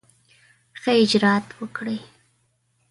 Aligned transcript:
ښه 0.79 0.91
اجرآت 1.03 1.45
وکړي. 1.59 1.99